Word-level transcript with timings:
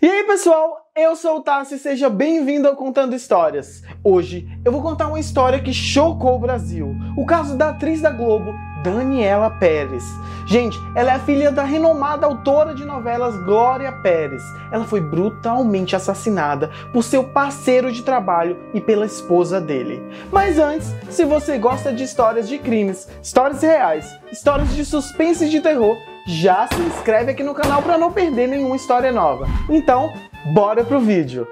E 0.00 0.08
aí 0.08 0.22
pessoal, 0.22 0.88
eu 0.94 1.16
sou 1.16 1.38
o 1.38 1.40
Tassi 1.40 1.74
e 1.74 1.78
seja 1.78 2.08
bem-vindo 2.08 2.68
ao 2.68 2.76
Contando 2.76 3.16
Histórias. 3.16 3.82
Hoje 4.04 4.46
eu 4.64 4.70
vou 4.70 4.80
contar 4.80 5.08
uma 5.08 5.18
história 5.18 5.58
que 5.58 5.72
chocou 5.72 6.36
o 6.36 6.38
Brasil. 6.38 6.94
O 7.16 7.26
caso 7.26 7.56
da 7.56 7.70
atriz 7.70 8.00
da 8.00 8.10
Globo, 8.10 8.54
Daniela 8.84 9.50
Pérez. 9.50 10.04
Gente, 10.46 10.78
ela 10.94 11.14
é 11.14 11.18
filha 11.18 11.50
da 11.50 11.64
renomada 11.64 12.26
autora 12.26 12.76
de 12.76 12.84
novelas 12.84 13.36
Glória 13.42 13.90
Pérez. 13.90 14.40
Ela 14.70 14.84
foi 14.84 15.00
brutalmente 15.00 15.96
assassinada 15.96 16.70
por 16.92 17.02
seu 17.02 17.24
parceiro 17.24 17.90
de 17.90 18.04
trabalho 18.04 18.56
e 18.72 18.80
pela 18.80 19.04
esposa 19.04 19.60
dele. 19.60 20.00
Mas 20.30 20.60
antes, 20.60 20.94
se 21.10 21.24
você 21.24 21.58
gosta 21.58 21.92
de 21.92 22.04
histórias 22.04 22.48
de 22.48 22.56
crimes, 22.56 23.08
histórias 23.20 23.62
reais, 23.62 24.08
histórias 24.30 24.72
de 24.76 24.84
suspense 24.84 25.46
e 25.46 25.50
de 25.50 25.60
terror, 25.60 25.96
já 26.28 26.68
se 26.68 26.80
inscreve 26.82 27.30
aqui 27.32 27.42
no 27.42 27.54
canal 27.54 27.80
para 27.80 27.96
não 27.96 28.12
perder 28.12 28.46
nenhuma 28.46 28.76
história 28.76 29.10
nova. 29.10 29.46
Então, 29.70 30.12
bora 30.52 30.84
pro 30.84 31.00
vídeo! 31.00 31.48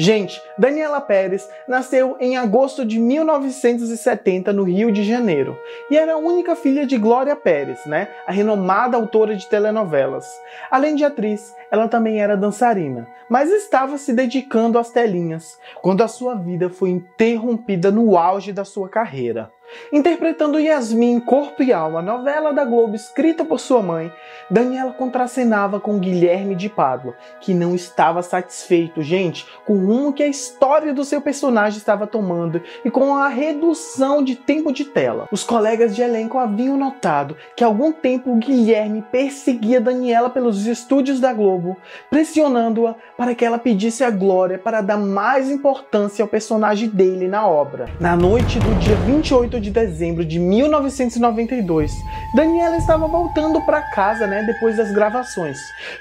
Gente, 0.00 0.40
Daniela 0.56 1.00
Pérez 1.00 1.50
nasceu 1.66 2.16
em 2.20 2.36
agosto 2.36 2.84
de 2.84 3.00
1970 3.00 4.52
no 4.52 4.62
Rio 4.62 4.92
de 4.92 5.02
Janeiro 5.02 5.58
e 5.90 5.96
era 5.96 6.12
a 6.12 6.18
única 6.18 6.54
filha 6.54 6.86
de 6.86 6.96
Glória 6.96 7.34
Pérez, 7.34 7.84
né? 7.84 8.06
A 8.24 8.30
renomada 8.30 8.96
autora 8.96 9.34
de 9.34 9.48
telenovelas. 9.48 10.24
Além 10.70 10.94
de 10.94 11.04
atriz, 11.04 11.52
ela 11.68 11.88
também 11.88 12.20
era 12.20 12.36
dançarina, 12.36 13.08
mas 13.28 13.50
estava 13.50 13.98
se 13.98 14.12
dedicando 14.12 14.78
às 14.78 14.92
telinhas 14.92 15.58
quando 15.82 16.04
a 16.04 16.08
sua 16.08 16.36
vida 16.36 16.70
foi 16.70 16.90
interrompida 16.90 17.90
no 17.90 18.16
auge 18.16 18.52
da 18.52 18.64
sua 18.64 18.88
carreira. 18.88 19.50
Interpretando 19.92 20.58
Yasmin 20.58 21.20
Corpo 21.20 21.62
e 21.62 21.72
Alma, 21.72 22.02
novela 22.02 22.52
da 22.52 22.64
Globo 22.64 22.94
escrita 22.96 23.44
por 23.44 23.60
sua 23.60 23.82
mãe, 23.82 24.12
Daniela 24.50 24.92
contracenava 24.92 25.80
com 25.80 25.98
Guilherme 25.98 26.54
de 26.54 26.68
Pádua, 26.68 27.14
que 27.40 27.54
não 27.54 27.74
estava 27.74 28.22
satisfeito, 28.22 29.02
gente, 29.02 29.46
com 29.66 29.74
o 29.74 29.86
rumo 29.86 30.12
que 30.12 30.22
a 30.22 30.26
história 30.28 30.92
do 30.92 31.04
seu 31.04 31.20
personagem 31.20 31.78
estava 31.78 32.06
tomando 32.06 32.62
e 32.84 32.90
com 32.90 33.14
a 33.14 33.28
redução 33.28 34.22
de 34.22 34.36
tempo 34.36 34.72
de 34.72 34.84
tela. 34.84 35.28
Os 35.30 35.44
colegas 35.44 35.94
de 35.94 36.02
elenco 36.02 36.38
haviam 36.38 36.76
notado 36.76 37.36
que 37.56 37.62
há 37.62 37.66
algum 37.66 37.92
tempo 37.92 38.34
Guilherme 38.36 39.04
perseguia 39.10 39.80
Daniela 39.80 40.30
pelos 40.30 40.66
estúdios 40.66 41.20
da 41.20 41.32
Globo, 41.32 41.76
pressionando-a 42.10 42.94
para 43.16 43.34
que 43.34 43.44
ela 43.44 43.58
pedisse 43.58 44.04
a 44.04 44.10
Glória 44.10 44.58
para 44.58 44.80
dar 44.80 44.96
mais 44.96 45.50
importância 45.50 46.22
ao 46.22 46.28
personagem 46.28 46.88
dele 46.88 47.28
na 47.28 47.46
obra. 47.46 47.88
Na 48.00 48.16
noite 48.16 48.58
do 48.58 48.74
dia 48.78 48.96
28 48.96 49.57
de 49.60 49.70
dezembro 49.70 50.24
de 50.24 50.38
1992, 50.38 51.92
Daniela 52.34 52.76
estava 52.76 53.06
voltando 53.06 53.60
para 53.62 53.82
casa, 53.82 54.26
né, 54.26 54.42
depois 54.42 54.76
das 54.76 54.90
gravações, 54.92 55.58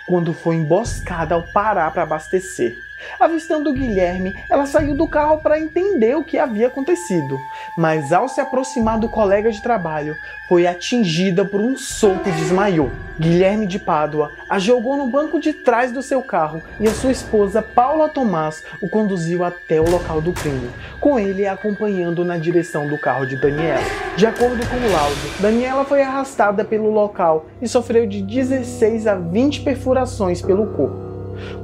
quando 0.07 0.33
foi 0.33 0.55
emboscada 0.55 1.35
ao 1.35 1.43
parar 1.53 1.91
para 1.91 2.03
abastecer. 2.03 2.86
Avistando 3.19 3.73
Guilherme, 3.73 4.35
ela 4.49 4.65
saiu 4.65 4.95
do 4.95 5.07
carro 5.07 5.39
para 5.39 5.59
entender 5.59 6.15
o 6.15 6.23
que 6.23 6.37
havia 6.37 6.67
acontecido, 6.67 7.37
mas 7.77 8.11
ao 8.11 8.27
se 8.27 8.41
aproximar 8.41 8.99
do 8.99 9.09
colega 9.09 9.51
de 9.51 9.61
trabalho, 9.61 10.15
foi 10.47 10.65
atingida 10.65 11.45
por 11.45 11.61
um 11.61 11.77
soco 11.77 12.27
e 12.27 12.31
desmaiou. 12.31 12.91
Guilherme 13.19 13.65
de 13.65 13.79
Pádua 13.79 14.31
a 14.47 14.59
jogou 14.59 14.95
no 14.95 15.07
banco 15.07 15.39
de 15.39 15.51
trás 15.51 15.91
do 15.91 16.03
seu 16.03 16.21
carro 16.21 16.61
e 16.79 16.87
a 16.87 16.93
sua 16.93 17.11
esposa 17.11 17.63
Paula 17.63 18.07
Tomás 18.07 18.63
o 18.81 18.87
conduziu 18.87 19.43
até 19.43 19.81
o 19.81 19.89
local 19.89 20.21
do 20.21 20.31
crime, 20.31 20.69
com 20.99 21.19
ele 21.19 21.47
acompanhando 21.47 22.23
na 22.23 22.37
direção 22.37 22.87
do 22.87 22.97
carro 22.97 23.25
de 23.25 23.35
Daniela. 23.35 23.81
De 24.15 24.25
acordo 24.25 24.63
com 24.67 24.75
o 24.75 24.91
laudo, 24.91 25.39
Daniela 25.39 25.83
foi 25.83 26.01
arrastada 26.01 26.63
pelo 26.63 26.91
local 26.91 27.47
e 27.61 27.67
sofreu 27.67 28.05
de 28.05 28.21
16 28.21 29.07
a 29.07 29.15
20 29.15 29.61
perfurações 29.61 30.41
pelo 30.41 30.67
corpo 30.67 31.07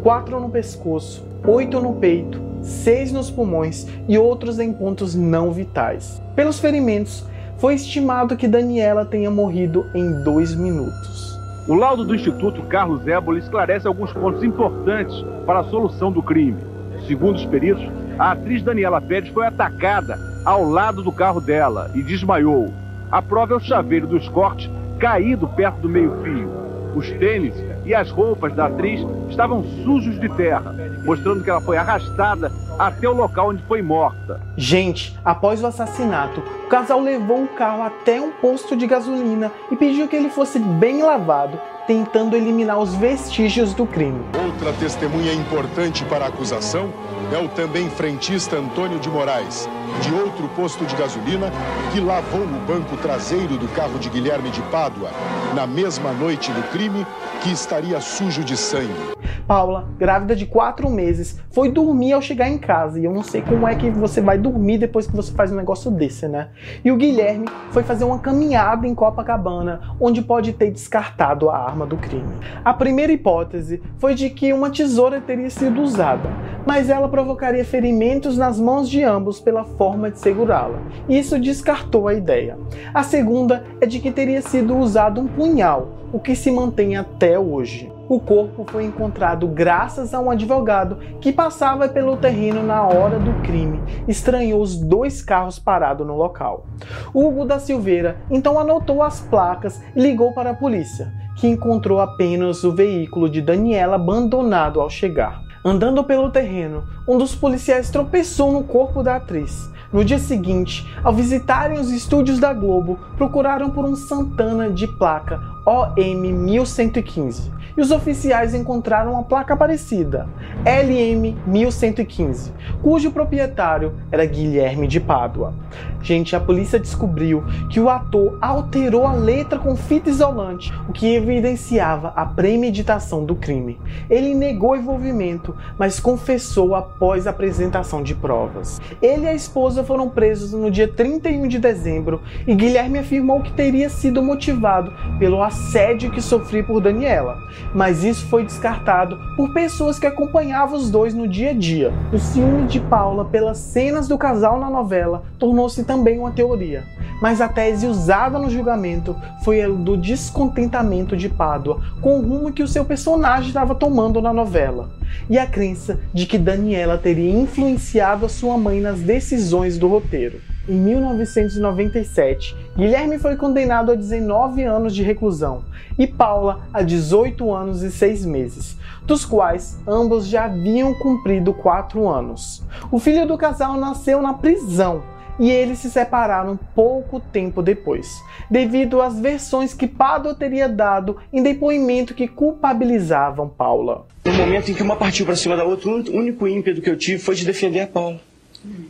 quatro 0.02 0.40
no 0.40 0.50
pescoço, 0.50 1.25
oito 1.46 1.81
no 1.81 1.94
peito, 1.94 2.42
seis 2.62 3.12
nos 3.12 3.30
pulmões 3.30 3.86
e 4.08 4.18
outros 4.18 4.59
em 4.59 4.72
pontos 4.72 5.14
não 5.14 5.52
vitais. 5.52 6.22
Pelos 6.36 6.59
ferimentos, 6.59 7.26
foi 7.58 7.76
estimado 7.76 8.36
que 8.36 8.48
Daniela 8.48 9.06
tenha 9.06 9.30
morrido 9.30 9.86
em 9.94 10.24
dois 10.24 10.56
minutos. 10.56 11.38
O 11.68 11.76
laudo 11.76 12.04
do 12.04 12.16
Instituto 12.16 12.62
Carlos 12.64 13.08
Éboli 13.08 13.40
esclarece 13.40 13.88
alguns 13.88 14.12
pontos 14.12 14.44
importantes 14.44 15.16
para 15.46 15.59
a 15.59 15.64
solução 15.66 16.12
do 16.12 16.22
crime. 16.22 16.62
Segundo 17.08 17.36
os 17.36 17.46
peritos, 17.46 17.84
a 18.18 18.31
atriz 18.31 18.62
Daniela 18.64 19.02
Pérez 19.02 19.30
foi 19.30 19.46
atacada 19.46 20.18
ao 20.46 20.66
lado 20.66 21.02
do 21.02 21.12
carro 21.12 21.40
dela 21.40 21.90
e 21.94 22.02
desmaiou. 22.02 22.74
A 23.12 23.22
prova 23.22 23.54
é 23.54 23.58
o 23.58 23.62
chaveiro 23.62 24.08
dos 24.08 24.28
cortes 24.30 24.70
caído 25.00 25.48
perto 25.48 25.80
do 25.81 25.90
meio-fio. 25.90 26.50
Os 26.96 27.10
tênis 27.12 27.54
e 27.85 27.94
as 27.94 28.09
roupas 28.09 28.53
da 28.53 28.66
atriz 28.66 29.05
estavam 29.29 29.63
sujos 29.83 30.19
de 30.19 30.29
terra, 30.29 30.73
mostrando 31.03 31.44
que 31.44 31.49
ela 31.49 31.61
foi 31.61 31.77
arrastada 31.77 32.51
até 32.77 33.07
o 33.07 33.13
local 33.13 33.49
onde 33.49 33.63
foi 33.63 33.81
morta. 33.81 34.39
Gente, 34.57 35.17
após 35.23 35.61
o 35.63 35.67
assassinato, 35.67 36.41
o 36.66 36.67
casal 36.67 36.99
levou 36.99 37.44
o 37.44 37.47
carro 37.47 37.83
até 37.83 38.19
um 38.19 38.31
posto 38.31 38.75
de 38.75 38.88
gasolina 38.88 39.51
e 39.71 39.75
pediu 39.75 40.07
que 40.07 40.16
ele 40.16 40.29
fosse 40.29 40.59
bem 40.59 41.03
lavado, 41.03 41.59
tentando 41.85 42.35
eliminar 42.35 42.79
os 42.79 42.95
vestígios 42.95 43.73
do 43.73 43.85
crime. 43.85 44.23
Outra 44.45 44.71
testemunha 44.73 45.33
importante 45.33 46.03
para 46.05 46.25
a 46.25 46.27
acusação 46.29 46.89
é 47.31 47.38
o 47.38 47.47
também 47.50 47.89
frentista 47.89 48.57
Antônio 48.57 49.00
de 49.00 49.09
Moraes, 49.09 49.69
de 50.01 50.13
outro 50.13 50.47
posto 50.50 50.85
de 50.85 50.95
gasolina, 50.95 51.51
que 51.91 52.00
lavou 52.00 52.41
o 52.41 52.66
banco 52.67 52.97
traseiro 52.97 53.57
do 53.57 53.67
carro 53.69 54.00
de 54.00 54.09
Guilherme 54.09 54.50
de 54.50 54.61
Pádua 54.63 55.11
na 55.53 55.67
mesma 55.67 56.12
noite 56.12 56.51
do 56.51 56.63
crime, 56.72 57.06
que 57.41 57.51
estaria 57.51 58.00
sujo 58.01 58.44
de 58.44 58.57
sangue. 58.57 59.13
Paula, 59.48 59.88
grávida 59.98 60.36
de 60.36 60.46
quatro 60.46 60.90
meses, 60.90 61.40
foi 61.52 61.70
dormir 61.70 62.14
ao 62.14 62.22
chegar 62.22 62.50
em 62.50 62.58
casa. 62.58 63.00
E 63.00 63.06
eu 63.06 63.14
não 63.14 63.24
sei 63.24 63.42
como 63.42 63.68
é 63.68 63.76
que 63.76 63.90
você 63.90 64.22
vai 64.22 64.38
dormir 64.38 64.78
depois 64.78 65.06
que 65.06 65.16
você 65.16 65.31
faz 65.34 65.52
um 65.52 65.56
negócio 65.56 65.92
desse, 65.92 66.28
né? 66.28 66.50
E 66.84 66.92
o 66.92 66.98
Guilherme 66.98 67.48
foi 67.72 67.84
fazer 67.84 68.04
uma 68.04 68.20
caminhada 68.20 68.88
em 68.88 68.96
Copacabana, 68.96 69.96
onde 70.00 70.22
pode 70.22 70.54
ter 70.54 70.72
descartado 70.72 71.50
a 71.50 71.58
arma 71.58 71.86
do 71.86 71.98
crime. 71.98 72.34
A 72.64 72.74
primeira 72.74 73.12
hipótese 73.12 73.81
foi 73.98 74.16
de 74.16 74.30
que 74.30 74.54
uma 74.54 74.70
tesoura 74.70 75.22
teria 75.22 75.50
sido 75.50 75.81
usada, 75.81 76.30
mas 76.66 76.90
ela 76.90 77.08
provocaria 77.08 77.66
ferimentos 77.66 78.38
nas 78.38 78.60
mãos 78.60 78.90
de 78.90 79.04
ambos 79.04 79.40
pela 79.40 79.64
forma 79.64 80.10
de 80.10 80.20
segurá-la. 80.20 80.80
Isso 81.08 81.40
descartou 81.40 82.08
a 82.08 82.14
ideia. 82.14 82.58
A 82.94 83.04
segunda 83.04 83.66
é 83.81 83.86
de 83.86 84.00
que 84.00 84.12
teria 84.12 84.42
sido 84.42 84.78
usado 84.78 85.22
um 85.22 85.28
punhal, 85.28 85.90
o 86.12 86.20
que 86.20 86.36
se 86.36 86.50
mantém 86.50 86.96
até 86.96 87.38
hoje. 87.38 87.93
O 88.09 88.19
corpo 88.19 88.66
foi 88.69 88.84
encontrado 88.84 89.47
graças 89.47 90.14
a 90.14 90.19
um 90.19 90.30
advogado 90.30 90.97
que 91.22 91.31
passava 91.31 91.88
pelo 91.88 92.18
terreno 92.18 92.62
na 92.62 92.84
hora 92.84 93.18
do 93.18 93.31
crime. 93.44 93.81
Estranhou 94.09 94.62
os 94.62 94.75
dois 94.75 95.22
carros 95.22 95.58
parados 95.58 96.06
no 96.06 96.18
local. 96.18 96.66
Hugo 97.13 97.46
da 97.46 97.59
Silveira 97.59 98.18
então 98.30 98.59
anotou 98.59 99.02
as 99.02 99.22
placas 99.22 99.81
e 99.96 100.02
ligou 100.02 100.34
para 100.34 100.50
a 100.50 100.56
polícia, 100.56 101.13
que 101.38 101.47
encontrou 101.47 102.02
apenas 102.02 102.66
o 102.66 102.75
veículo 102.75 103.30
de 103.30 103.42
Daniela 103.42 103.96
abandonado 103.96 104.81
ao 104.81 104.90
chegar. 104.90 105.42
Andando 105.63 106.03
pelo 106.03 106.30
terreno, 106.30 106.84
um 107.08 107.18
dos 107.18 107.34
policiais 107.34 107.90
tropeçou 107.90 108.52
no 108.52 108.66
corpo 108.66 109.02
da 109.02 109.16
atriz. 109.16 109.72
No 109.94 110.03
dia 110.03 110.19
seguinte, 110.19 110.86
ao 111.03 111.13
visitarem 111.13 111.80
os 111.80 111.90
estúdios 111.90 112.38
da 112.38 112.52
Globo, 112.52 113.00
procuraram 113.16 113.69
por 113.69 113.86
um 113.86 113.96
Santana 113.96 114.69
de 114.69 114.88
placa 114.88 115.53
OM 115.66 116.22
1115 116.22 117.51
e 117.75 117.81
os 117.81 117.91
oficiais 117.91 118.53
encontraram 118.53 119.13
uma 119.13 119.24
placa 119.24 119.56
parecida, 119.56 120.28
LM 120.63 121.35
1115, 121.46 122.51
cujo 122.81 123.12
proprietário 123.12 123.94
era 124.12 124.25
Guilherme 124.25 124.88
de 124.88 125.00
Pádua. 125.00 125.53
Gente, 126.01 126.35
a 126.35 126.40
polícia 126.40 126.78
descobriu 126.78 127.44
que 127.69 127.79
o 127.79 127.90
ator 127.90 128.38
alterou 128.41 129.07
a 129.07 129.13
letra 129.13 129.57
com 129.57 129.75
fita 129.75 130.10
isolante, 130.10 130.71
o 130.88 130.92
que 130.92 131.15
evidenciava 131.15 132.10
a 132.10 132.25
premeditação 132.25 133.25
do 133.25 133.36
crime. 133.36 133.80
Ele 134.10 134.36
negou 134.36 134.75
envolvimento, 134.75 135.56
mas 135.77 136.00
confessou 136.00 136.75
após 136.75 137.25
a 137.25 137.30
apresentação 137.30 138.04
de 138.04 138.13
provas. 138.13 138.81
Ele 139.01 139.24
e 139.24 139.30
a 139.30 139.33
esposa 139.33 139.83
foram 139.83 140.10
presos 140.10 140.51
no 140.51 140.69
dia 140.69 140.88
31 140.88 141.48
de 141.48 141.57
dezembro 141.57 142.21
e 142.45 142.54
Guilherme 142.54 143.00
afirmou 143.00 143.42
que 143.42 143.54
teria 143.54 143.89
sido 143.89 144.21
motivado 144.21 144.94
pelo 145.18 145.42
assédio 145.53 146.09
que 146.09 146.21
sofria 146.21 146.63
por 146.63 146.81
Daniela, 146.81 147.38
mas 147.73 148.03
isso 148.03 148.25
foi 148.25 148.44
descartado 148.44 149.19
por 149.35 149.53
pessoas 149.53 150.00
que 150.00 150.07
acompanhavam 150.07 150.75
os 150.75 150.89
dois 150.89 151.13
no 151.13 151.27
dia 151.27 151.51
a 151.51 151.53
dia. 151.53 151.94
O 152.11 152.17
ciúme 152.17 152.67
de 152.67 152.79
Paula 152.79 153.23
pelas 153.25 153.59
cenas 153.59 154.07
do 154.07 154.17
casal 154.17 154.59
na 154.59 154.69
novela 154.69 155.23
tornou-se 155.38 155.83
também 155.83 156.17
uma 156.17 156.31
teoria, 156.31 156.83
mas 157.21 157.39
a 157.39 157.47
tese 157.47 157.85
usada 157.85 158.39
no 158.39 158.50
julgamento 158.50 159.15
foi 159.44 159.61
a 159.61 159.67
do 159.67 159.95
descontentamento 159.95 161.15
de 161.15 161.29
Pádua 161.29 161.81
com 162.01 162.17
o 162.17 162.21
rumo 162.21 162.51
que 162.51 162.63
o 162.63 162.67
seu 162.67 162.83
personagem 162.83 163.50
estava 163.50 163.75
tomando 163.75 164.21
na 164.21 164.33
novela, 164.33 164.89
e 165.29 165.38
a 165.38 165.45
crença 165.45 166.00
de 166.11 166.25
que 166.25 166.39
Daniela 166.39 166.97
teria 166.97 167.31
influenciado 167.31 168.25
a 168.25 168.29
sua 168.29 168.57
mãe 168.57 168.81
nas 168.81 169.00
decisões 169.00 169.77
do 169.77 169.88
roteiro. 169.88 170.52
Em 170.65 170.75
1997, 170.75 172.56
Guilherme 172.77 173.19
foi 173.19 173.36
condenado 173.36 173.92
a 173.92 173.95
19 173.95 174.63
anos 174.63 174.95
de 174.95 175.04
reclusão 175.04 175.65
e 176.00 176.07
Paula 176.07 176.62
a 176.74 176.81
18 176.81 177.54
anos 177.54 177.83
e 177.83 177.92
6 177.92 178.25
meses, 178.25 178.77
dos 179.06 179.25
quais 179.25 179.77
ambos 179.86 180.25
já 180.25 180.45
haviam 180.45 180.94
cumprido 180.94 181.54
4 181.54 182.07
anos. 182.07 182.63
O 182.89 182.98
filho 182.98 183.27
do 183.27 183.38
casal 183.38 183.75
nasceu 183.75 184.21
na 184.21 184.36
prisão 184.36 185.04
e 185.38 185.51
eles 185.51 185.80
se 185.80 185.92
separaram 185.92 186.57
pouco 186.74 187.19
tempo 187.19 187.62
depois, 187.62 188.24
devido 188.50 189.01
às 189.01 189.19
versões 189.19 189.74
que 189.74 189.86
Pado 189.86 190.33
teria 190.33 190.69
dado 190.69 191.18
em 191.33 191.44
depoimento 191.44 192.13
que 192.13 192.25
culpabilizavam 192.25 193.50
Paula. 193.50 194.06
No 194.24 194.31
momento 194.31 194.71
em 194.71 194.74
que 194.74 194.83
uma 194.83 194.95
partiu 194.95 195.25
para 195.25 195.36
cima 195.36 195.57
da 195.57 195.65
outra, 195.65 195.89
o 195.89 196.18
único 196.18 196.48
ímpeto 196.48 196.81
que 196.81 196.89
eu 196.89 196.98
tive 196.98 197.21
foi 197.21 197.36
de 197.36 197.44
defender 197.44 197.81
a 197.81 197.88
Paula. 197.88 198.21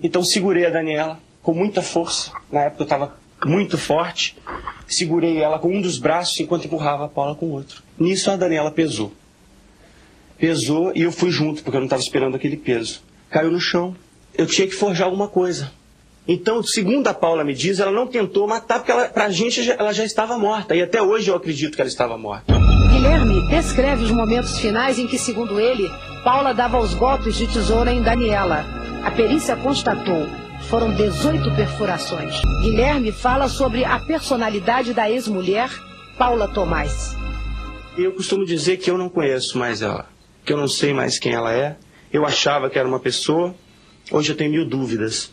Então 0.04 0.24
segurei 0.24 0.68
a 0.68 0.70
Daniela 0.70 1.18
com 1.44 1.54
muita 1.54 1.82
força. 1.82 2.32
Na 2.52 2.62
época 2.62 2.82
eu 2.82 2.86
estava 2.86 3.16
muito 3.46 3.78
forte. 3.78 4.36
Segurei 4.88 5.38
ela 5.40 5.60
com 5.60 5.68
um 5.68 5.82
dos 5.82 6.00
braços 6.00 6.40
enquanto 6.40 6.66
empurrava 6.66 7.06
a 7.06 7.10
Paula 7.10 7.36
com 7.36 7.48
o 7.48 7.52
outro. 7.52 7.84
Nisso 8.00 8.32
a 8.32 8.36
Daniela 8.36 8.72
pesou. 8.72 9.14
Pesou 10.38 10.92
e 10.96 11.02
eu 11.02 11.12
fui 11.12 11.30
junto, 11.30 11.62
porque 11.62 11.78
eu 11.78 11.82
não 11.82 11.86
estava 11.86 12.02
esperando 12.02 12.36
aquele 12.36 12.58
peso. 12.58 13.02
Caiu 13.30 13.52
no 13.52 13.60
chão. 13.60 13.96
Eu 14.34 14.48
tinha 14.48 14.68
que 14.68 14.74
forjar 14.74 15.06
alguma 15.06 15.28
coisa. 15.28 15.72
Então, 16.28 16.64
segundo 16.64 17.08
a 17.08 17.14
Paula 17.14 17.44
me 17.44 17.54
diz, 17.54 17.80
ela 17.80 17.92
não 17.92 18.08
tentou 18.08 18.48
matar, 18.48 18.80
porque 18.80 18.92
ela, 18.92 19.10
pra 19.10 19.30
gente 19.30 19.70
ela 19.70 19.92
já 19.92 20.06
estava 20.06 20.38
morta. 20.38 20.74
E 20.74 20.82
até 20.82 21.02
hoje 21.02 21.30
eu 21.30 21.36
acredito 21.36 21.76
que 21.76 21.82
ela 21.82 21.90
estava 21.90 22.18
morta. 22.18 22.54
Guilherme 22.94 23.48
descreve 23.50 24.06
os 24.06 24.12
momentos 24.12 24.58
finais 24.58 24.98
em 24.98 25.06
que, 25.06 25.18
segundo 25.18 25.60
ele, 25.60 25.90
Paula 26.24 26.54
dava 26.54 26.80
os 26.80 26.94
golpes 26.94 27.36
de 27.36 27.46
tesoura 27.48 27.92
em 27.92 28.02
Daniela. 28.02 28.66
A 29.04 29.12
perícia 29.12 29.58
constatou 29.58 30.26
foram 30.70 30.94
18 30.94 31.56
perfurações. 31.56 32.40
Guilherme 32.62 33.12
fala 33.12 33.48
sobre 33.48 33.84
a 33.84 34.00
personalidade 34.00 34.94
da 34.94 35.10
ex-mulher 35.10 35.70
Paula 36.18 36.48
Tomás. 36.48 37.16
Eu 37.98 38.12
costumo 38.14 38.46
dizer 38.46 38.78
que 38.78 38.90
eu 38.90 38.98
não 38.98 39.10
conheço 39.10 39.58
mais 39.58 39.82
ela, 39.82 40.08
que 40.44 40.52
eu 40.52 40.58
não 40.58 40.68
sei 40.68 40.94
mais 40.94 41.20
quem 41.20 41.34
ela 41.34 41.54
é. 41.54 41.78
Eu 42.12 42.26
achava 42.26 42.70
que 42.70 42.78
era 42.80 42.88
uma 42.88 43.00
pessoa, 43.00 43.54
hoje 44.12 44.32
eu 44.32 44.38
tenho 44.38 44.52
mil 44.52 44.68
dúvidas. 44.68 45.32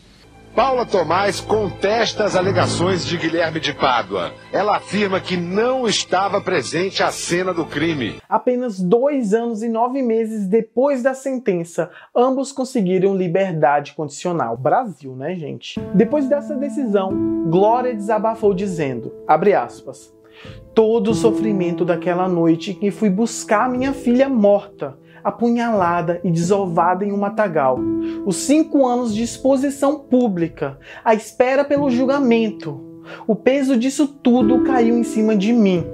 Paula 0.55 0.85
Tomás 0.85 1.39
contesta 1.39 2.25
as 2.25 2.35
alegações 2.35 3.05
de 3.05 3.17
Guilherme 3.17 3.57
de 3.57 3.73
Pádua. 3.73 4.33
Ela 4.51 4.75
afirma 4.75 5.21
que 5.21 5.37
não 5.37 5.87
estava 5.87 6.41
presente 6.41 7.01
à 7.01 7.09
cena 7.09 7.53
do 7.53 7.65
crime. 7.65 8.17
Apenas 8.27 8.77
dois 8.77 9.33
anos 9.33 9.63
e 9.63 9.69
nove 9.69 10.01
meses 10.01 10.47
depois 10.47 11.01
da 11.01 11.13
sentença, 11.13 11.89
ambos 12.13 12.51
conseguiram 12.51 13.15
liberdade 13.15 13.93
condicional. 13.93 14.57
Brasil, 14.57 15.15
né, 15.15 15.35
gente? 15.35 15.79
Depois 15.93 16.27
dessa 16.27 16.53
decisão, 16.55 17.45
Glória 17.49 17.95
desabafou 17.95 18.53
dizendo, 18.53 19.13
abre 19.25 19.53
aspas, 19.53 20.13
todo 20.73 21.11
o 21.11 21.15
sofrimento 21.15 21.83
daquela 21.83 22.27
noite 22.27 22.73
que 22.73 22.91
fui 22.91 23.09
buscar 23.09 23.69
minha 23.69 23.93
filha 23.93 24.29
morta 24.29 24.97
apunhalada 25.23 26.19
e 26.23 26.31
desovada 26.31 27.05
em 27.05 27.11
um 27.11 27.17
matagal. 27.17 27.79
Os 28.25 28.37
cinco 28.37 28.85
anos 28.87 29.13
de 29.13 29.21
exposição 29.21 29.99
pública, 29.99 30.79
a 31.05 31.13
espera 31.13 31.63
pelo 31.63 31.89
julgamento. 31.89 32.81
O 33.27 33.35
peso 33.35 33.77
disso 33.77 34.07
tudo 34.07 34.63
caiu 34.63 34.97
em 34.97 35.03
cima 35.03 35.35
de 35.35 35.53
mim. 35.53 35.85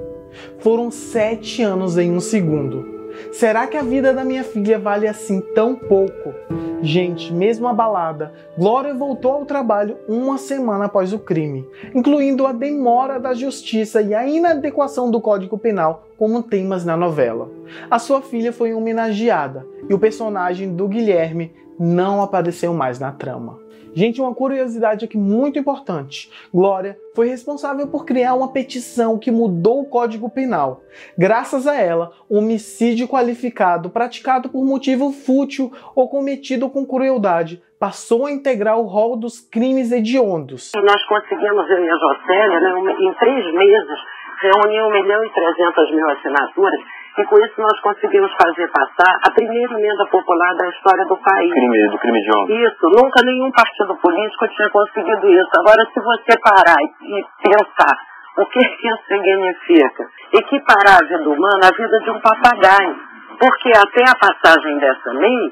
Foram 0.60 0.92
sete 0.92 1.62
anos 1.62 1.98
em 1.98 2.12
um 2.12 2.20
segundo. 2.20 2.97
Será 3.32 3.68
que 3.68 3.78
a 3.78 3.84
vida 3.84 4.14
da 4.14 4.24
minha 4.24 4.44
filha 4.44 4.80
vale 4.80 5.08
assim 5.08 5.42
tão 5.54 5.76
pouco? 5.76 6.34
Gente, 6.82 7.34
mesmo 7.34 7.68
abalada, 7.68 8.32
Glória 8.58 8.94
voltou 8.94 9.32
ao 9.32 9.46
trabalho 9.46 9.98
uma 10.08 10.38
semana 10.38 10.86
após 10.86 11.12
o 11.12 11.20
crime, 11.20 11.68
incluindo 11.94 12.46
a 12.46 12.52
demora 12.52 13.20
da 13.20 13.34
justiça 13.34 14.02
e 14.02 14.14
a 14.14 14.28
inadequação 14.28 15.10
do 15.10 15.20
Código 15.20 15.58
Penal 15.58 16.08
como 16.18 16.44
temas 16.44 16.86
na 16.86 16.96
novela. 16.96 17.50
A 17.90 18.00
sua 18.00 18.22
filha 18.22 18.54
foi 18.54 18.74
homenageada 18.74 19.66
e 19.90 19.94
o 19.94 20.00
personagem 20.00 20.76
do 20.76 20.88
Guilherme 20.88 21.52
não 21.80 22.22
apareceu 22.22 22.74
mais 22.74 23.00
na 23.00 23.12
trama. 23.12 23.60
Gente, 23.94 24.22
uma 24.22 24.34
curiosidade 24.34 25.06
aqui 25.06 25.18
muito 25.18 25.58
importante. 25.58 26.32
Glória 26.54 26.98
foi 27.16 27.28
responsável 27.28 27.88
por 27.88 28.06
criar 28.06 28.36
uma 28.36 28.52
petição 28.52 29.18
que 29.18 29.32
mudou 29.32 29.82
o 29.82 29.90
Código 29.90 30.30
Penal. 30.30 30.82
Graças 31.18 31.66
a 31.68 31.76
ela, 31.76 32.12
homicídio 32.30 33.08
qualificado 33.08 33.90
praticado 33.90 34.50
por 34.50 34.64
motivo 34.66 35.12
fútil 35.12 35.72
ou 35.96 36.10
cometido 36.10 36.70
com 36.70 36.86
crueldade 36.86 37.62
passou 37.80 38.26
a 38.26 38.32
integrar 38.32 38.78
o 38.78 38.88
rol 38.88 39.16
dos 39.16 39.40
crimes 39.40 39.92
hediondos. 39.92 40.72
Nós 40.76 41.06
conseguimos, 41.06 41.70
eu 41.70 41.84
e 41.84 41.90
a 41.90 41.96
Jocélia, 41.96 42.60
né, 42.60 42.96
em 43.00 43.14
três 43.20 43.54
meses, 43.54 44.00
reunir 44.42 44.82
1 44.82 44.92
milhão 44.92 45.24
e 45.24 45.30
300 45.30 45.96
mil 45.96 46.10
assinaturas 46.10 46.97
e 47.18 47.26
com 47.26 47.36
isso 47.44 47.56
nós 47.58 47.80
conseguimos 47.82 48.32
fazer 48.40 48.70
passar 48.70 49.18
a 49.26 49.32
primeira 49.32 49.74
emenda 49.74 50.06
popular 50.06 50.54
da 50.56 50.70
história 50.70 51.04
do 51.06 51.18
país. 51.18 51.52
Crime, 51.52 51.90
do 51.90 51.98
crime 51.98 52.22
de 52.22 52.38
ontem. 52.38 52.64
Isso, 52.64 52.90
nunca 52.94 53.26
nenhum 53.26 53.52
partido 53.52 53.96
político 53.98 54.48
tinha 54.50 54.70
conseguido 54.70 55.28
isso. 55.28 55.50
Agora, 55.58 55.84
se 55.92 56.00
você 56.00 56.40
parar 56.40 56.78
e, 57.02 57.26
pensar 57.42 57.98
o 58.38 58.46
que 58.46 58.60
isso 58.60 59.04
significa, 59.08 60.06
equiparar 60.32 61.02
a 61.02 61.08
vida 61.08 61.28
humana 61.28 61.66
à 61.66 61.76
vida 61.76 62.00
de 62.02 62.12
um 62.12 62.20
papagaio. 62.22 62.96
Porque 63.40 63.72
até 63.74 64.04
a 64.06 64.16
passagem 64.16 64.78
dessa 64.78 65.12
lei, 65.12 65.52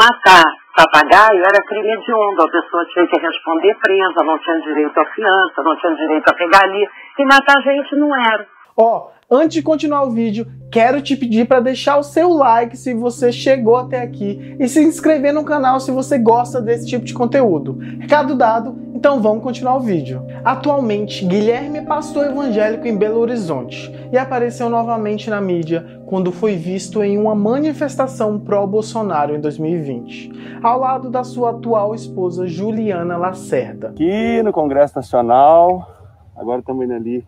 matar 0.00 0.44
papagaio 0.74 1.40
era 1.40 1.64
crime 1.68 1.92
hediondo. 1.92 2.42
A 2.42 2.50
pessoa 2.50 2.84
tinha 2.86 3.06
que 3.06 3.20
responder 3.20 3.76
presa, 3.76 4.24
não 4.24 4.38
tinha 4.38 4.60
direito 4.60 4.98
à 4.98 5.04
fiança, 5.04 5.62
não 5.62 5.76
tinha 5.76 5.94
direito 5.94 6.28
a 6.30 6.34
pegar 6.34 6.64
ali. 6.64 6.88
E 7.18 7.24
matar 7.24 7.60
gente 7.62 7.94
não 7.96 8.08
era. 8.16 8.53
Ó, 8.76 9.10
antes 9.30 9.54
de 9.54 9.62
continuar 9.62 10.02
o 10.02 10.10
vídeo, 10.10 10.48
quero 10.70 11.00
te 11.00 11.16
pedir 11.16 11.46
para 11.46 11.60
deixar 11.60 11.96
o 11.96 12.02
seu 12.02 12.30
like 12.30 12.76
se 12.76 12.92
você 12.92 13.30
chegou 13.30 13.76
até 13.76 14.02
aqui 14.02 14.56
e 14.58 14.68
se 14.68 14.82
inscrever 14.82 15.32
no 15.32 15.44
canal 15.44 15.78
se 15.78 15.92
você 15.92 16.18
gosta 16.18 16.60
desse 16.60 16.84
tipo 16.84 17.04
de 17.04 17.14
conteúdo. 17.14 17.78
Recado 18.00 18.34
dado, 18.34 18.76
então 18.92 19.22
vamos 19.22 19.44
continuar 19.44 19.76
o 19.76 19.80
vídeo. 19.80 20.26
Atualmente, 20.44 21.24
Guilherme 21.24 21.78
é 21.78 21.82
pastor 21.82 22.26
evangélico 22.26 22.88
em 22.88 22.96
Belo 22.96 23.20
Horizonte 23.20 23.94
e 24.10 24.18
apareceu 24.18 24.68
novamente 24.68 25.30
na 25.30 25.40
mídia 25.40 26.02
quando 26.06 26.32
foi 26.32 26.56
visto 26.56 27.00
em 27.00 27.16
uma 27.16 27.34
manifestação 27.34 28.40
pró-Bolsonaro 28.40 29.36
em 29.36 29.40
2020, 29.40 30.58
ao 30.64 30.80
lado 30.80 31.10
da 31.10 31.22
sua 31.22 31.50
atual 31.50 31.94
esposa 31.94 32.44
Juliana 32.44 33.16
Lacerda. 33.16 33.90
Aqui 33.90 34.42
no 34.42 34.52
Congresso 34.52 34.96
Nacional, 34.96 35.88
agora 36.36 36.58
estamos 36.58 36.84
indo 36.84 36.94
ali 36.94 37.24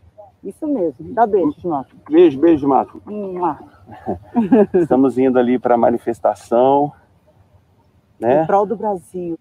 isso 0.48 0.66
mesmo. 0.66 1.12
Dá 1.12 1.26
beijo, 1.26 1.69
Marco. 1.69 1.96
Beijo, 2.08 2.38
beijo, 2.38 2.69
Marco. 2.69 3.03
Hum, 3.06 3.41
Estamos 4.74 5.19
indo 5.19 5.38
ali 5.38 5.58
para 5.58 5.74
a 5.74 5.79
manifestação. 5.79 6.93
Né? 8.19 8.43
Em 8.43 8.46
prol 8.46 8.65
do 8.65 8.76
Brasil. 8.76 9.38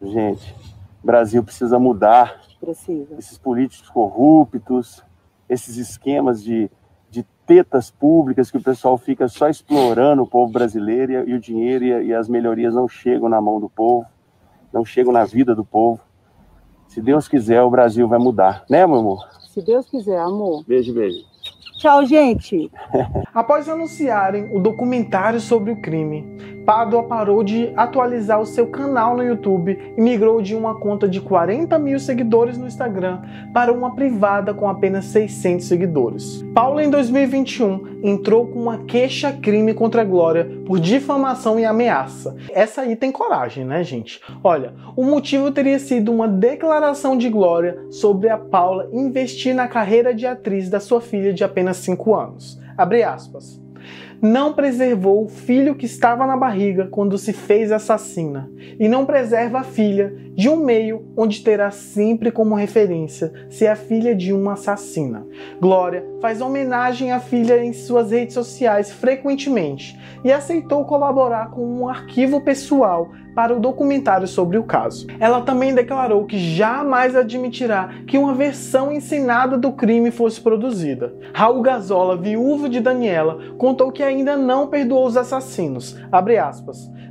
Gente, 0.00 0.54
o 1.02 1.06
Brasil 1.06 1.42
precisa 1.42 1.78
mudar. 1.78 2.40
Precisa. 2.60 3.16
Esses 3.18 3.36
políticos 3.36 3.90
corruptos, 3.90 5.04
esses 5.48 5.76
esquemas 5.76 6.42
de, 6.42 6.70
de 7.10 7.24
tetas 7.44 7.90
públicas 7.90 8.50
que 8.50 8.58
o 8.58 8.62
pessoal 8.62 8.96
fica 8.96 9.26
só 9.28 9.48
explorando 9.48 10.22
o 10.22 10.26
povo 10.26 10.52
brasileiro 10.52 11.12
e, 11.12 11.30
e 11.30 11.34
o 11.34 11.40
dinheiro 11.40 11.84
e, 11.84 12.06
e 12.06 12.14
as 12.14 12.28
melhorias 12.28 12.74
não 12.74 12.88
chegam 12.88 13.28
na 13.28 13.40
mão 13.40 13.58
do 13.58 13.68
povo, 13.68 14.06
não 14.72 14.84
chegam 14.84 15.12
na 15.12 15.24
vida 15.24 15.54
do 15.54 15.64
povo. 15.64 16.00
Se 16.86 17.02
Deus 17.02 17.28
quiser, 17.28 17.60
o 17.62 17.70
Brasil 17.70 18.06
vai 18.08 18.18
mudar, 18.18 18.64
né, 18.70 18.86
meu 18.86 18.96
amor? 18.96 19.37
Se 19.58 19.64
Deus 19.64 19.86
quiser, 19.90 20.20
amor. 20.20 20.62
Beijo, 20.68 20.94
beijo. 20.94 21.24
Tchau, 21.78 22.06
gente. 22.06 22.70
Após 23.34 23.68
anunciarem 23.68 24.48
o 24.54 24.60
documentário 24.60 25.40
sobre 25.40 25.72
o 25.72 25.80
crime, 25.82 26.37
Pádua 26.68 27.04
parou 27.04 27.42
de 27.42 27.72
atualizar 27.74 28.38
o 28.38 28.44
seu 28.44 28.66
canal 28.66 29.16
no 29.16 29.22
YouTube 29.22 29.94
e 29.96 30.02
migrou 30.02 30.42
de 30.42 30.54
uma 30.54 30.74
conta 30.74 31.08
de 31.08 31.18
40 31.18 31.78
mil 31.78 31.98
seguidores 31.98 32.58
no 32.58 32.66
Instagram 32.66 33.22
para 33.54 33.72
uma 33.72 33.94
privada 33.94 34.52
com 34.52 34.68
apenas 34.68 35.06
600 35.06 35.64
seguidores. 35.64 36.44
Paula, 36.52 36.84
em 36.84 36.90
2021, 36.90 38.00
entrou 38.02 38.48
com 38.48 38.60
uma 38.60 38.84
queixa-crime 38.84 39.72
contra 39.72 40.02
a 40.02 40.04
Glória 40.04 40.46
por 40.66 40.78
difamação 40.78 41.58
e 41.58 41.64
ameaça. 41.64 42.36
Essa 42.50 42.82
aí 42.82 42.94
tem 42.94 43.10
coragem, 43.10 43.64
né, 43.64 43.82
gente? 43.82 44.20
Olha, 44.44 44.74
o 44.94 45.02
motivo 45.02 45.50
teria 45.50 45.78
sido 45.78 46.12
uma 46.12 46.28
declaração 46.28 47.16
de 47.16 47.30
Glória 47.30 47.78
sobre 47.90 48.28
a 48.28 48.36
Paula 48.36 48.90
investir 48.92 49.54
na 49.54 49.68
carreira 49.68 50.14
de 50.14 50.26
atriz 50.26 50.68
da 50.68 50.80
sua 50.80 51.00
filha 51.00 51.32
de 51.32 51.42
apenas 51.42 51.78
5 51.78 52.14
anos. 52.14 52.60
Abre 52.76 53.02
aspas. 53.02 53.58
Não 54.20 54.52
preservou 54.52 55.24
o 55.24 55.28
filho 55.28 55.74
que 55.74 55.86
estava 55.86 56.26
na 56.26 56.36
barriga 56.36 56.88
quando 56.90 57.16
se 57.16 57.32
fez 57.32 57.70
assassina, 57.70 58.50
e 58.78 58.88
não 58.88 59.06
preserva 59.06 59.60
a 59.60 59.64
filha 59.64 60.12
de 60.38 60.48
um 60.48 60.64
meio 60.64 61.04
onde 61.16 61.42
terá 61.42 61.72
sempre 61.72 62.30
como 62.30 62.54
referência 62.54 63.32
ser 63.50 63.66
a 63.66 63.74
filha 63.74 64.14
de 64.14 64.32
uma 64.32 64.52
assassina. 64.52 65.26
Glória 65.60 66.06
faz 66.20 66.40
homenagem 66.40 67.10
à 67.10 67.18
filha 67.18 67.60
em 67.60 67.72
suas 67.72 68.12
redes 68.12 68.34
sociais 68.34 68.92
frequentemente 68.92 69.98
e 70.22 70.30
aceitou 70.30 70.84
colaborar 70.84 71.50
com 71.50 71.66
um 71.66 71.88
arquivo 71.88 72.40
pessoal 72.40 73.10
para 73.34 73.56
o 73.56 73.58
documentário 73.58 74.28
sobre 74.28 74.56
o 74.58 74.62
caso. 74.62 75.08
Ela 75.18 75.40
também 75.40 75.74
declarou 75.74 76.24
que 76.24 76.38
jamais 76.38 77.16
admitirá 77.16 77.88
que 78.06 78.16
uma 78.16 78.32
versão 78.32 78.92
encenada 78.92 79.58
do 79.58 79.72
crime 79.72 80.12
fosse 80.12 80.40
produzida. 80.40 81.12
Raul 81.34 81.62
Gazola, 81.62 82.16
viúvo 82.16 82.68
de 82.68 82.78
Daniela, 82.78 83.56
contou 83.58 83.90
que 83.90 84.04
ainda 84.04 84.36
não 84.36 84.68
perdoou 84.68 85.04
os 85.04 85.16
assassinos. 85.16 85.96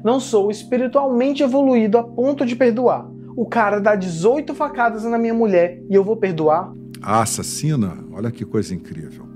Não 0.02 0.18
sou 0.18 0.50
espiritualmente 0.50 1.44
evoluído 1.44 1.98
a 1.98 2.04
ponto 2.04 2.46
de 2.46 2.56
perdoar. 2.56 3.17
O 3.38 3.46
cara 3.46 3.80
dá 3.80 3.94
18 3.94 4.56
facadas 4.56 5.04
na 5.04 5.16
minha 5.16 5.34
mulher 5.34 5.80
e 5.88 5.94
eu 5.94 6.04
vou 6.04 6.18
perdoar? 6.18 6.74
A 7.00 7.22
assassina, 7.22 7.96
olha 8.12 8.32
que 8.32 8.44
coisa 8.44 8.74
incrível. 8.74 9.28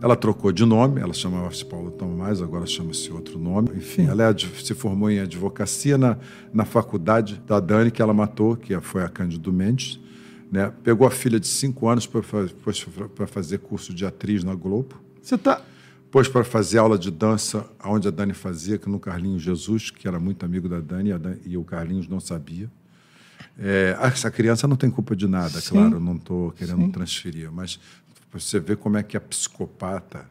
Ela 0.00 0.14
trocou 0.14 0.52
de 0.52 0.64
nome, 0.64 1.00
ela 1.00 1.12
chamava-se 1.12 1.64
Paula 1.64 1.90
Tomás, 1.90 2.40
agora 2.40 2.64
chama-se 2.66 3.10
outro 3.10 3.36
nome. 3.36 3.70
Enfim, 3.74 4.06
ela 4.06 4.22
é, 4.22 4.36
se 4.38 4.74
formou 4.74 5.10
em 5.10 5.18
advocacia 5.18 5.98
na, 5.98 6.16
na 6.52 6.64
faculdade 6.64 7.42
da 7.44 7.58
Dani, 7.58 7.90
que 7.90 8.00
ela 8.00 8.14
matou, 8.14 8.56
que 8.56 8.80
foi 8.80 9.02
a 9.02 9.08
Cândido 9.08 9.52
Mendes. 9.52 9.98
Né? 10.52 10.72
Pegou 10.84 11.04
a 11.04 11.10
filha 11.10 11.40
de 11.40 11.48
cinco 11.48 11.88
anos 11.88 12.06
para 12.06 13.26
fazer 13.26 13.58
curso 13.58 13.92
de 13.92 14.06
atriz 14.06 14.44
na 14.44 14.54
Globo. 14.54 14.94
Você 15.20 15.36
tá. 15.36 15.60
Pôs 16.12 16.28
para 16.28 16.44
fazer 16.44 16.78
aula 16.78 16.96
de 16.96 17.10
dança, 17.10 17.66
onde 17.84 18.06
a 18.06 18.12
Dani 18.12 18.34
fazia, 18.34 18.78
que 18.78 18.88
no 18.88 19.00
Carlinhos 19.00 19.42
Jesus, 19.42 19.90
que 19.90 20.06
era 20.06 20.20
muito 20.20 20.46
amigo 20.46 20.68
da 20.68 20.78
Dani, 20.78 21.12
Dani 21.18 21.40
e 21.44 21.56
o 21.56 21.64
Carlinhos 21.64 22.06
não 22.06 22.20
sabia. 22.20 22.70
É, 23.58 23.96
essa 24.02 24.30
criança 24.30 24.68
não 24.68 24.76
tem 24.76 24.90
culpa 24.90 25.16
de 25.16 25.26
nada, 25.26 25.60
Sim. 25.60 25.70
claro, 25.70 26.00
não 26.00 26.16
estou 26.16 26.52
querendo 26.52 26.82
Sim. 26.82 26.90
transferir, 26.90 27.50
mas 27.50 27.78
você 28.32 28.60
vê 28.60 28.76
como 28.76 28.96
é 28.96 29.02
que 29.02 29.16
a 29.16 29.20
psicopata 29.20 30.26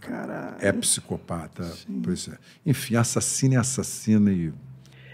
Caralho. 0.00 0.56
é 0.60 0.72
psicopata. 0.72 1.64
É. 1.64 2.70
Enfim, 2.70 2.96
assassina 2.96 3.54
é 3.54 3.58
assassina 3.58 4.30
e. 4.30 4.52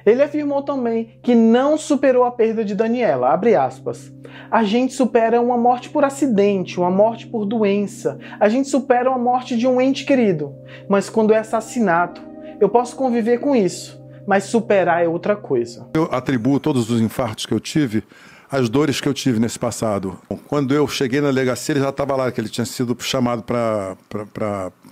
Ele 0.06 0.22
afirmou 0.22 0.62
também 0.62 1.18
que 1.22 1.34
não 1.34 1.76
superou 1.76 2.24
a 2.24 2.30
perda 2.30 2.64
de 2.64 2.74
Daniela. 2.74 3.30
Abre 3.30 3.54
aspas. 3.54 4.10
A 4.50 4.64
gente 4.64 4.94
supera 4.94 5.40
uma 5.40 5.58
morte 5.58 5.90
por 5.90 6.04
acidente, 6.04 6.78
uma 6.78 6.90
morte 6.90 7.26
por 7.26 7.44
doença. 7.44 8.18
A 8.40 8.48
gente 8.48 8.68
supera 8.68 9.10
uma 9.10 9.18
morte 9.18 9.56
de 9.56 9.66
um 9.66 9.78
ente 9.80 10.06
querido. 10.06 10.54
Mas 10.88 11.10
quando 11.10 11.34
é 11.34 11.38
assassinato, 11.38 12.22
eu 12.58 12.68
posso 12.70 12.96
conviver 12.96 13.38
com 13.40 13.54
isso. 13.54 13.97
Mas 14.28 14.44
superar 14.44 15.02
é 15.02 15.08
outra 15.08 15.34
coisa. 15.34 15.88
Eu 15.94 16.04
atribuo 16.12 16.60
todos 16.60 16.90
os 16.90 17.00
infartos 17.00 17.46
que 17.46 17.54
eu 17.54 17.58
tive 17.58 18.04
as 18.50 18.68
dores 18.68 19.00
que 19.00 19.08
eu 19.08 19.14
tive 19.14 19.40
nesse 19.40 19.58
passado. 19.58 20.18
Quando 20.46 20.74
eu 20.74 20.86
cheguei 20.86 21.18
na 21.20 21.28
delegacia, 21.28 21.72
ele 21.72 21.80
já 21.80 21.88
estava 21.88 22.14
lá, 22.14 22.30
que 22.30 22.38
ele 22.38 22.50
tinha 22.50 22.66
sido 22.66 22.94
chamado 23.00 23.42
para. 23.42 23.96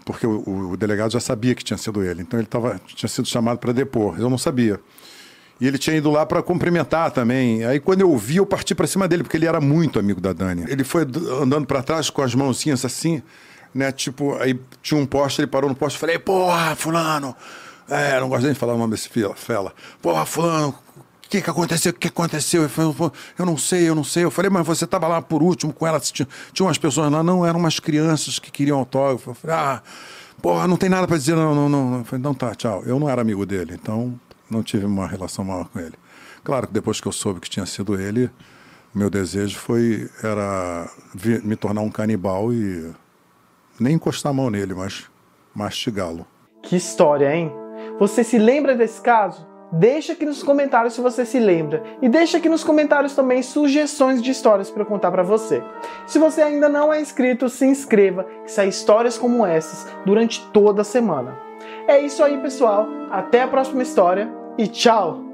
Porque 0.06 0.26
o, 0.26 0.70
o, 0.70 0.76
delegado 0.76 1.12
já 1.12 1.20
sabia 1.20 1.54
que 1.54 1.62
tinha 1.62 1.76
sido 1.76 2.02
ele, 2.02 2.22
então 2.22 2.40
ele 2.40 2.46
tava, 2.46 2.80
tinha 2.86 3.08
sido 3.08 3.28
chamado 3.28 3.58
para 3.58 3.72
depor. 3.72 4.18
Eu 4.18 4.30
não 4.30 4.38
sabia. 4.38 4.80
E 5.60 5.66
ele 5.66 5.76
tinha 5.76 5.96
ido 5.96 6.10
lá 6.10 6.24
para 6.24 6.42
cumprimentar 6.42 7.10
também. 7.10 7.62
Aí 7.64 7.78
quando 7.78 8.00
eu 8.00 8.16
vi, 8.16 8.36
eu 8.36 8.46
parti 8.46 8.74
para 8.74 8.86
cima 8.86 9.06
dele, 9.06 9.22
porque 9.22 9.36
ele 9.36 9.46
era 9.46 9.60
muito 9.60 9.98
amigo 9.98 10.20
da 10.20 10.32
Dani. 10.32 10.64
Ele 10.66 10.82
foi 10.82 11.02
andando 11.42 11.66
para 11.66 11.82
trás 11.82 12.08
com 12.08 12.22
as 12.22 12.34
mãozinhas 12.34 12.86
assim, 12.86 13.22
né? 13.74 13.92
Tipo, 13.92 14.34
aí 14.36 14.58
tinha 14.82 14.98
um 14.98 15.04
poste, 15.04 15.42
ele 15.42 15.46
parou 15.46 15.68
no 15.68 15.76
poste 15.76 15.96
e 15.96 16.00
falei, 16.00 16.18
porra, 16.18 16.74
fulano. 16.74 17.36
É, 17.88 18.18
não 18.20 18.28
gosto 18.28 18.44
nem 18.44 18.52
de 18.52 18.58
falar 18.58 18.74
o 18.74 18.78
nome 18.78 18.92
desse 18.92 19.08
fela. 19.36 19.72
Porra, 20.02 20.26
fulano, 20.26 20.74
o 21.26 21.28
que, 21.28 21.40
que 21.40 21.50
aconteceu? 21.50 21.90
O 21.90 21.94
que 21.94 22.08
aconteceu? 22.08 22.62
Eu, 23.38 23.46
não 23.46 23.56
sei, 23.56 23.88
eu 23.88 23.94
não 23.94 24.04
sei. 24.04 24.24
Eu 24.24 24.30
falei, 24.30 24.50
mas 24.50 24.66
você 24.66 24.84
estava 24.84 25.08
lá 25.08 25.20
por 25.20 25.42
último 25.42 25.72
com 25.72 25.86
ela, 25.86 25.98
tinha, 25.98 26.26
tinha 26.52 26.66
umas 26.66 26.78
pessoas 26.78 27.10
lá, 27.10 27.22
não, 27.22 27.44
eram 27.44 27.58
umas 27.58 27.80
crianças 27.80 28.38
que 28.38 28.50
queriam 28.50 28.78
autógrafo. 28.78 29.30
Eu 29.30 29.34
falei, 29.34 29.56
ah, 29.56 29.82
porra, 30.40 30.68
não 30.68 30.76
tem 30.76 30.88
nada 30.88 31.06
para 31.06 31.16
dizer, 31.16 31.34
não, 31.34 31.52
não, 31.54 31.68
não. 31.68 31.98
Eu 31.98 32.04
falei, 32.04 32.22
não, 32.22 32.32
tá, 32.32 32.54
tchau. 32.54 32.82
Eu 32.86 33.00
não 33.00 33.08
era 33.08 33.20
amigo 33.22 33.44
dele, 33.44 33.74
então 33.74 34.18
não 34.48 34.62
tive 34.62 34.86
uma 34.86 35.06
relação 35.06 35.44
maior 35.44 35.68
com 35.68 35.80
ele. 35.80 35.94
Claro 36.44 36.68
que 36.68 36.72
depois 36.72 37.00
que 37.00 37.08
eu 37.08 37.12
soube 37.12 37.40
que 37.40 37.50
tinha 37.50 37.66
sido 37.66 38.00
ele, 38.00 38.30
meu 38.94 39.10
desejo 39.10 39.58
foi, 39.58 40.08
era 40.22 40.88
me 41.42 41.56
tornar 41.56 41.80
um 41.80 41.90
canibal 41.90 42.52
e 42.52 42.92
nem 43.80 43.94
encostar 43.94 44.30
a 44.30 44.32
mão 44.32 44.48
nele, 44.48 44.74
mas 44.74 45.06
mastigá-lo. 45.52 46.24
Que 46.62 46.76
história, 46.76 47.34
hein? 47.34 47.65
Você 47.98 48.22
se 48.22 48.38
lembra 48.38 48.74
desse 48.74 49.00
caso? 49.00 49.46
Deixa 49.72 50.12
aqui 50.12 50.24
nos 50.24 50.42
comentários 50.42 50.94
se 50.94 51.00
você 51.00 51.24
se 51.24 51.40
lembra 51.40 51.82
e 52.00 52.08
deixa 52.08 52.38
aqui 52.38 52.48
nos 52.48 52.62
comentários 52.62 53.16
também 53.16 53.42
sugestões 53.42 54.22
de 54.22 54.30
histórias 54.30 54.70
para 54.70 54.84
contar 54.84 55.10
para 55.10 55.24
você. 55.24 55.62
Se 56.06 56.18
você 56.18 56.40
ainda 56.40 56.68
não 56.68 56.92
é 56.92 57.00
inscrito, 57.00 57.48
se 57.48 57.66
inscreva, 57.66 58.24
que 58.44 58.50
sai 58.50 58.68
histórias 58.68 59.18
como 59.18 59.44
essas 59.44 59.90
durante 60.04 60.40
toda 60.52 60.82
a 60.82 60.84
semana. 60.84 61.36
É 61.88 62.00
isso 62.00 62.22
aí, 62.22 62.38
pessoal. 62.38 62.86
Até 63.10 63.42
a 63.42 63.48
próxima 63.48 63.82
história 63.82 64.30
e 64.56 64.68
tchau. 64.68 65.25